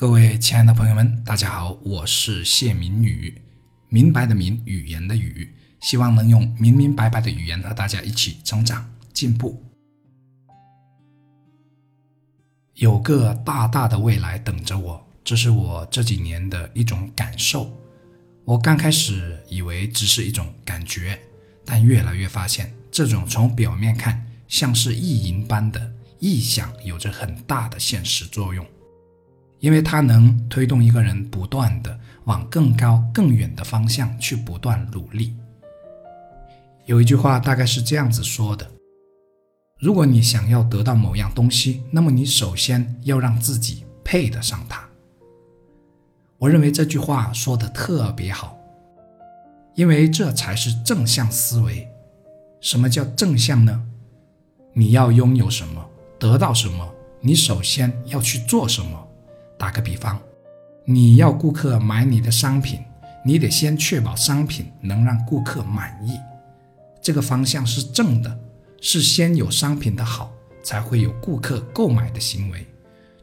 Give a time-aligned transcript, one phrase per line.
[0.00, 3.42] 各位亲爱的朋友们，大家好，我是谢明宇，
[3.88, 9.60] 明白的明，语言的语，希望能用明明白白的语言和大家一起成长进步。
[12.74, 17.68] 有个大大的未来等着我，这是我这几年的一种感受。
[18.44, 21.18] 我刚开始以为只是一种感觉，
[21.64, 28.64] 但越来越发现，这种从表面看像是意淫般的臆想，有着很大的现实作用。
[29.60, 35.34] 因为它能推动一个人不断的往更高更远的方向去不断努力。
[36.86, 38.70] 有一句话大概是这样子说的：
[39.78, 44.88] 如果你想要得到某样东西，那么你首先要让自己配得上它。
[46.38, 48.56] 我认为这句话说的特别好，
[49.74, 51.88] 因为这才是正向思维。
[52.60, 53.84] 什么叫正向呢？
[54.72, 55.84] 你要拥有什么，
[56.18, 59.07] 得到什么，你首先要去做什么。
[59.58, 60.18] 打个比方，
[60.84, 62.80] 你要顾客买你的商品，
[63.24, 66.18] 你得先确保商品能让顾客满意。
[67.02, 68.38] 这个方向是正的，
[68.80, 72.66] 是先有商品的好，才会有顾客购买的行为，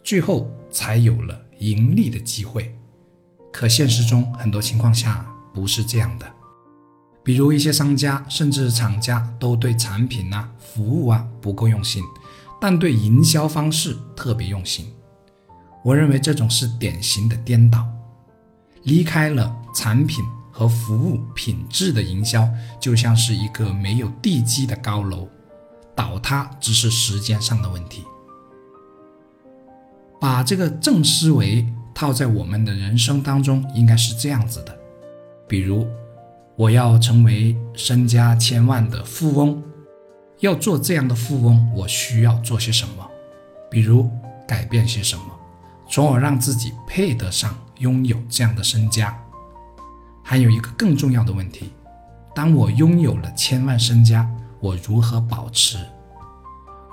[0.03, 2.75] 最后才有了盈利的机会。
[3.53, 6.25] 可现实中很多情况下不是这样的，
[7.23, 12.03] 比如一些商家甚至厂家都对产品啊、服务啊不够用心，
[12.59, 14.91] 但对营销方式特别用心。
[15.85, 17.87] 我认为这种是典型的颠倒，
[18.85, 25.27] 离开了产品和服务品质的营销，就像是一个没有地基的高楼，
[25.93, 28.03] 倒塌只是时间上的问题。
[30.19, 31.63] 把这个正思维
[31.93, 34.75] 套在我们的人生当中，应该是这样子的：
[35.47, 35.87] 比如，
[36.55, 39.61] 我要成为身家千万的富翁，
[40.39, 43.07] 要做这样的富翁，我需要做些什么？
[43.69, 44.09] 比如
[44.47, 45.25] 改变些什么？
[45.87, 49.17] 从而让自己配得上拥有这样的身家。
[50.23, 51.71] 还有一个更重要的问题：
[52.33, 54.29] 当我拥有了千万身家，
[54.59, 55.77] 我如何保持？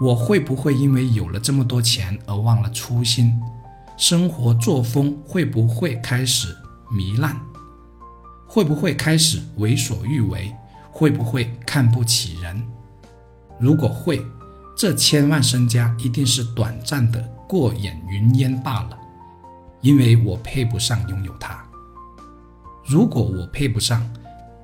[0.01, 3.41] 我会不会因为有了这么多钱而忘了初心？
[3.97, 6.57] 生活作风会不会开始
[6.91, 7.37] 糜烂？
[8.47, 10.55] 会不会开始为所欲为？
[10.91, 12.63] 会不会看不起人？
[13.59, 14.23] 如果会，
[14.77, 17.27] 这千万身家一定是短暂的。
[17.53, 18.99] 过眼云烟罢了，
[19.83, 21.63] 因为我配不上拥有它。
[22.83, 24.03] 如果我配不上，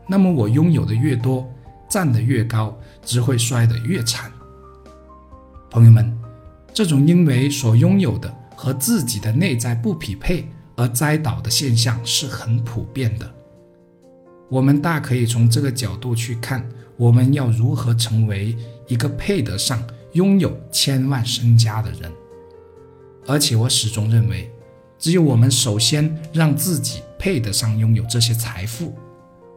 [0.07, 1.47] 那么我拥有的越多，
[1.87, 4.33] 站得越高，只会摔得越惨。
[5.71, 6.19] 朋友们，
[6.73, 13.31] 这种因为所拥有的和自己的内在不匹配而栽倒的现象是很普遍的。
[14.49, 16.67] 我们大可以从这个角度去看，
[16.97, 18.57] 我们要如何成为
[18.87, 19.79] 一个配得上
[20.15, 22.11] 拥有千万身家的人。
[23.29, 24.51] 而且我始终认为，
[24.99, 28.97] 只有我们首先让自己配得上拥有这些财富，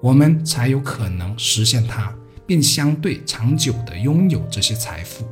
[0.01, 2.13] 我们才有可能实现它，
[2.45, 5.25] 并相对长久地拥有这些财富。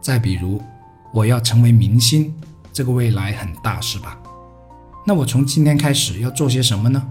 [0.00, 0.62] 再比如，
[1.12, 2.34] 我要成为明星，
[2.72, 4.18] 这个未来很大，是吧？
[5.06, 7.06] 那我从今天开始要做些什么呢？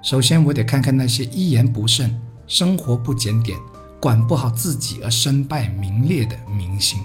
[0.00, 3.58] 首先，我得看看那些一言不慎、生活不检点、
[4.00, 7.00] 管不好自己而身败名裂的明星。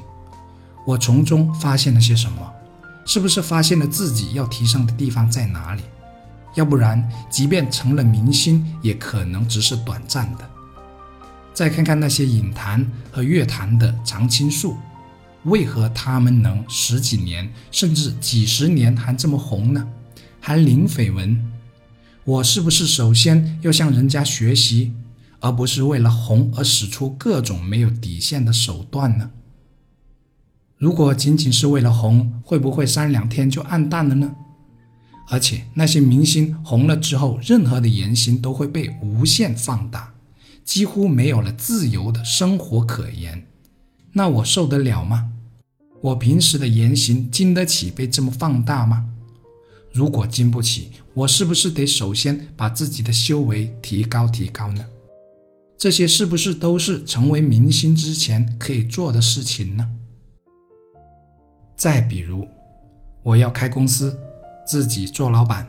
[0.88, 2.50] 我从中发现了些什么？
[3.06, 5.82] 是不是发现了自己要提升的地方在哪里？
[6.56, 10.50] 要不然，即便成了明星，也可能只是短暂的。
[11.54, 14.78] 再看看那些影坛和乐坛的常青树，
[15.44, 19.86] 为何他们能十几年甚至几十年还这么红呢？
[20.40, 21.52] 还零绯闻？
[22.24, 24.94] 我是不是首先要向人家学习，
[25.42, 29.30] 而不是为了红而使出各种没有底线的手段呢？
[30.78, 34.36] 如果仅仅是为了红，会不会三两天就暗淡了呢？
[35.30, 40.14] 而且那些明星红了之后，任何的言行都会被无限放大，
[40.64, 43.48] 几乎没有了自由的生活可言。
[44.14, 45.32] 那我受得了吗？
[46.00, 49.06] 我平时的言行经得起被这么放大吗？
[49.92, 54.86] 如果经不起，我是不是得首先把自己的修为提高提高呢？
[55.76, 59.90] 这些是不是都是成为明星之前可以做的事情呢？
[61.78, 62.48] 再比如，
[63.22, 64.20] 我要开公司，
[64.66, 65.68] 自己做老板，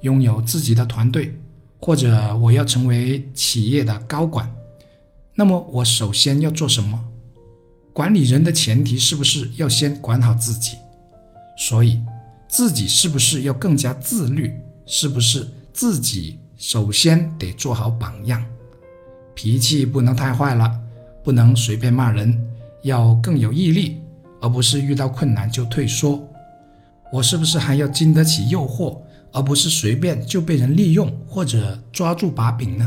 [0.00, 1.32] 拥有自己的团队，
[1.80, 4.52] 或者我要成为企业的高管，
[5.32, 7.02] 那么我首先要做什么？
[7.92, 10.76] 管理人的前提是不是要先管好自己？
[11.56, 12.02] 所以，
[12.48, 14.52] 自己是不是要更加自律？
[14.86, 18.44] 是不是自己首先得做好榜样？
[19.34, 20.68] 脾气不能太坏了，
[21.22, 22.44] 不能随便骂人，
[22.82, 24.00] 要更有毅力。
[24.44, 26.22] 而不是遇到困难就退缩，
[27.10, 28.98] 我是不是还要经得起诱惑，
[29.32, 32.86] 而不是随便就被人利用或者抓住把柄呢？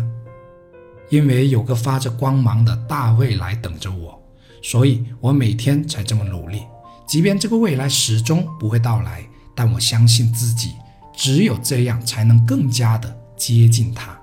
[1.10, 4.22] 因为有个发着光芒的大未来等着我，
[4.62, 6.62] 所以我每天才这么努力。
[7.08, 10.74] 即便这个未来始终不会到来，但我相信自己，
[11.16, 14.16] 只有这样才能更加的接近它。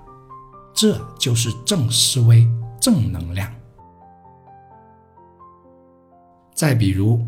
[0.73, 2.47] 这就是正思维、
[2.79, 3.51] 正能量。
[6.55, 7.19] 再比如，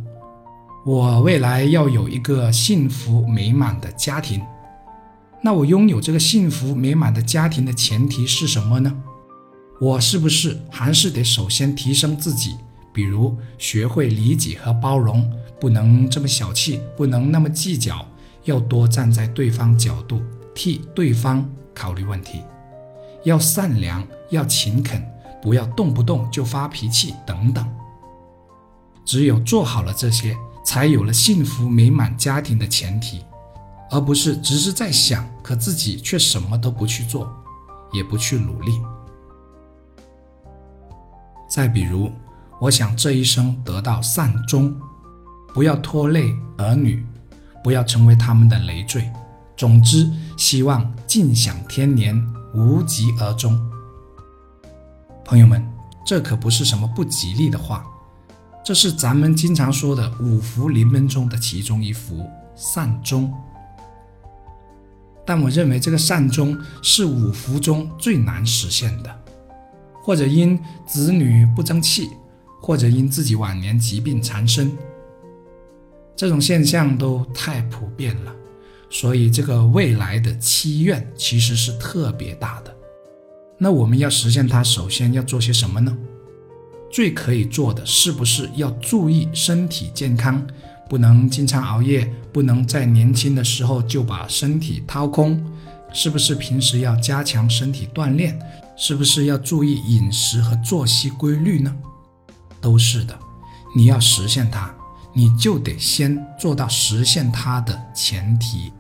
[0.86, 4.42] 我未来要有一个幸福美满的家庭，
[5.42, 8.96] 那我拥有这个幸福美满的家庭的前提是什么呢？
[9.82, 12.56] 我是不是还是得首先提升自己？
[12.94, 15.30] 比如学会理解和包容，
[15.60, 18.08] 不能这么小气，不能那么计较，
[18.46, 20.22] 要多站在对方角度
[20.56, 22.42] 替对方考虑问题，
[23.26, 25.06] 要善良，要勤恳，
[25.42, 27.68] 不要动不动就发脾气等等。
[29.08, 33.24] 只有做好了这些，才有了幸福美满家庭的前提，
[33.90, 37.32] 而不是只是在想，可自己却什么都不去做，
[37.94, 38.82] 也不去努力。
[41.50, 42.12] 再比如，
[42.60, 44.76] 我想这一生得到善终，
[45.54, 47.02] 不要拖累儿女，
[47.64, 49.10] 不要成为他们的累赘。
[49.56, 52.14] 总之，希望尽享天年，
[52.54, 53.58] 无疾而终。
[55.24, 55.66] 朋友们，
[56.06, 57.86] 这可不是什么不吉利的话，
[58.68, 63.34] 这是咱们经常说的五福临门中的其中一福——善终。
[65.26, 69.24] 但我认为这个善终是五福中最难实现的。
[70.04, 72.10] 或者因子女不争气，
[72.62, 74.70] 或者因自己晚年疾病缠身，
[76.14, 78.36] 这种现象都太普遍了，
[78.90, 82.76] 所以这个未来的期愿其实是特别大的。
[83.58, 85.98] 那我们要实现它，首先要做些什么呢？
[86.92, 90.46] 最可以做的是不是要注意身体健康，
[90.90, 95.44] 不能经常熬夜，不能在年轻的时候就把身体掏空？
[95.94, 98.38] 是不是平时要加强身体锻炼？
[98.76, 101.76] 是不是要注意饮食和作息规律呢？
[102.62, 103.18] 都是的。
[103.76, 104.74] 你要实现它，
[105.14, 108.72] 你就得先做到实现它的前提。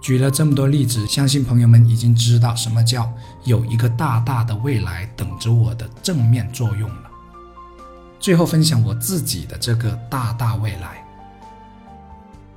[0.00, 3.12] 举了这么多例子，相信朋友们已经知道什么叫
[3.44, 7.10] 有一个大大的未来等着我的正面作用了。
[8.18, 11.04] 最后分享我自己的这个大大未来。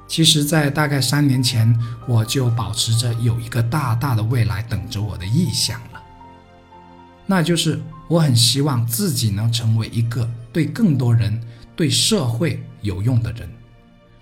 [0.08, 1.76] 其实，在大概三年前，
[2.08, 6.02] 我就保持着有一个大大的未来等着我的意向了，
[7.26, 11.42] 那就是我很希望自己能成为一个对更多人、
[11.76, 13.50] 对社会有用的人，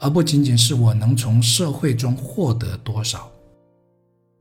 [0.01, 3.31] 而不仅仅是我能从社会中获得多少。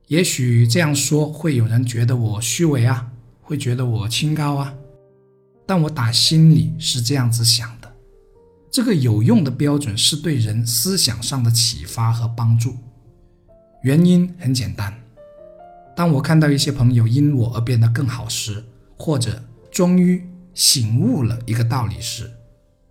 [0.06, 3.12] 也许这样说会有人觉得我虚伪啊，
[3.42, 4.74] 会觉得我清高啊，
[5.66, 7.92] 但我打心里是这样子想的。
[8.70, 12.74] 这个有用的标准是对人思想上的启发和帮助。
[13.82, 14.98] 原因很简单，
[15.94, 18.64] 当我看到一些朋友因我而变得更好时，
[18.96, 22.30] 或者终于醒悟了一个道理时，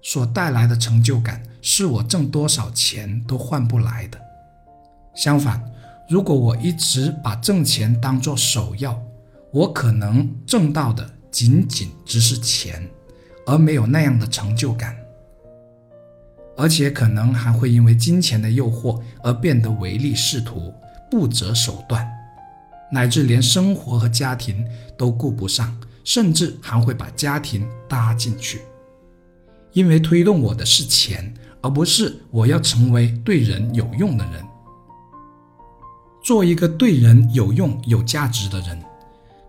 [0.02, 4.20] 所带来的成就感是我挣多少钱都换不来的。
[5.16, 5.62] 相反，
[6.10, 9.00] 如果我一直把挣钱当作首要，
[9.52, 12.88] 我可能挣到的仅仅只是钱，
[13.46, 14.96] 而没有那样的成就感。
[16.56, 20.74] 而且可能还会因为金钱的诱惑而变得唯利是图、
[21.10, 22.06] 不择手段，
[22.92, 24.66] 乃至连生活和家庭
[24.98, 28.62] 都顾不上，甚至还会把家庭搭进去。
[29.80, 34.46] 因为推动我的是钱，而不是我要成为对人有用的人，
[36.22, 38.78] 做一个对人有用、有价值的人。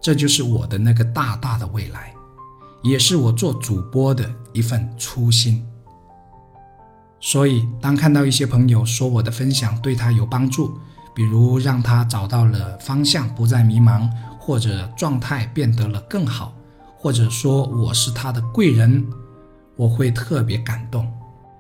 [0.01, 2.15] 这就是我的那个大大的未来，
[2.85, 5.67] 也是我做主播的一份初心。
[7.19, 10.79] 所以，当看到一些朋友说我的分享对他有帮助，
[11.13, 14.09] 比如让他找到了方向，不再迷茫，
[14.39, 16.55] 或者状态变得了更好，
[16.97, 19.05] 或者说我是他的贵人，
[19.81, 21.11] 我会特别感动。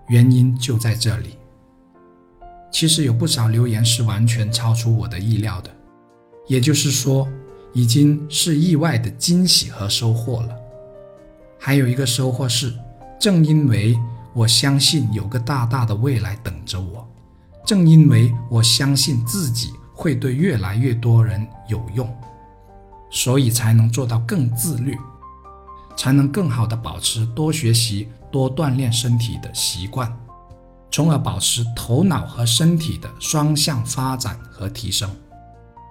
[0.08, 1.38] 原因就在这里。
[2.70, 5.70] 其实有不少留言是完全超出我的意料的，
[6.46, 7.26] 也就是说，
[7.72, 10.54] 已经是意外的惊喜和收获了。
[11.58, 12.74] 还有一个收获是，
[13.18, 13.98] 正因为。
[14.32, 17.04] 我相信有个大大的未来等着我，
[17.66, 22.08] 正因为我相信自己会对越来越多人有用，
[23.10, 24.96] 所以才能做到更自律，
[26.00, 30.10] 才能更好的保持多学习、多锻炼身体的习惯，
[30.90, 35.10] 从而保持头脑和身体的双向发展和提升，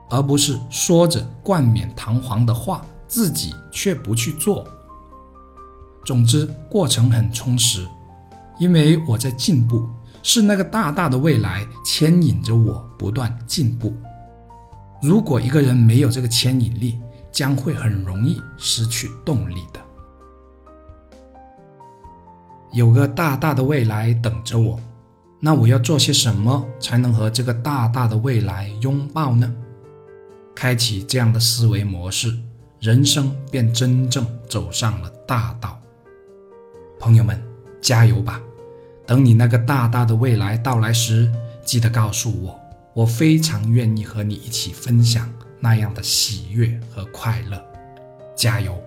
[0.09, 4.67] 而不是说着冠冕堂皇的话，自己却不去做。
[6.03, 7.85] 总之，过程很充实。
[8.57, 9.87] 因为我在进步，
[10.23, 13.93] 是那个大大的未来牵引着我不断进步。
[15.03, 16.97] 如果一个人没有这个牵引力，
[17.31, 19.79] 将会很容易失去动力的。
[22.71, 24.79] 有个大大的未来等着我，
[25.39, 29.51] 那我要做些什么才能和这个大大的未来拥抱呢？
[30.55, 32.37] 开启这样的思维模式，
[32.79, 35.79] 人生便真正走上了大道。
[36.99, 37.41] 朋友们，
[37.81, 38.41] 加油吧！
[39.07, 41.31] 等你那个大大的未来到来时，
[41.65, 42.59] 记得告诉我，
[42.93, 47.59] 我非常愿意和你一起分享那样的喜悦和快乐。
[48.35, 48.77] 加油！